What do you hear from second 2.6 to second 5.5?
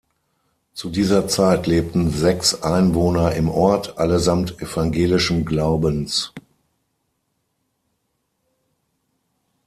Einwohner im Ort, allesamt evangelischen